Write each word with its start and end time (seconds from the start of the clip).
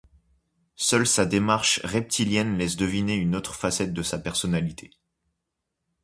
Seule 0.77 1.05
sa 1.05 1.27
démarche 1.27 1.79
reptilienne 1.83 2.57
laisse 2.57 2.75
deviner 2.75 3.13
une 3.13 3.35
autre 3.35 3.53
facette 3.53 3.93
de 3.93 4.01
sa 4.01 4.17
personnalité. 4.17 4.89